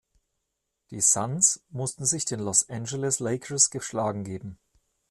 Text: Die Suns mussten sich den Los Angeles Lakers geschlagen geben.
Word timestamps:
Die 0.89 0.99
Suns 0.99 1.63
mussten 1.69 2.05
sich 2.07 2.25
den 2.25 2.39
Los 2.39 2.67
Angeles 2.67 3.19
Lakers 3.19 3.69
geschlagen 3.69 4.23
geben. 4.23 4.57